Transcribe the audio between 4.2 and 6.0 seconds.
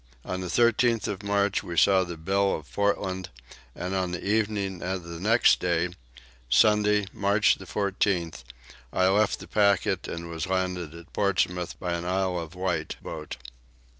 evening of the next day,